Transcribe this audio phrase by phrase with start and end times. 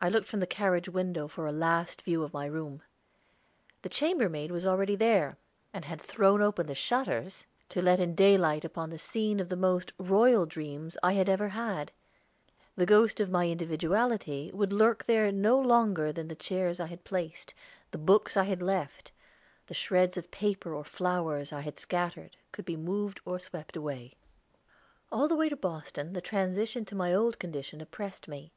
[0.00, 2.82] I looked from the carriage window for a last view of my room.
[3.82, 5.36] The chambermaid was already there,
[5.72, 9.54] and had thrown open the shutters, to let in daylight upon the scene of the
[9.54, 11.92] most royal dreams I had ever had.
[12.74, 17.04] The ghost of my individuality would lurk there no longer than the chairs I had
[17.04, 17.54] placed,
[17.92, 19.12] the books I had left,
[19.68, 24.14] the shreds of paper or flowers I had scattered, could be moved or swept away.
[25.12, 28.50] All the way to Boston the transition to my old condition oppressed me.